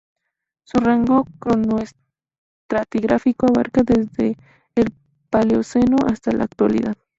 Su 0.65 0.79
rango 0.79 1.27
cronoestratigráfico 1.37 3.45
abarca 3.45 3.83
desde 3.83 4.35
el 4.73 4.91
Paleoceno 5.29 5.97
hasta 6.11 6.31
la 6.31 6.45
Actualidad. 6.45 6.97